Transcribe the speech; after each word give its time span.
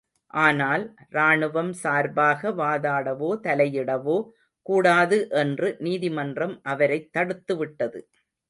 ஆனால், 0.27 0.93
ராணுவம் 1.11 1.71
சார்பாக 1.71 2.49
வாதாடவோ, 2.51 3.37
தலையிடவோ 3.43 4.17
கூடாது 4.61 5.29
என்று 5.29 5.75
நீதிமன்றம் 5.79 6.59
அவரைத் 6.63 7.09
தடுத்துவிட்டது. 7.17 8.01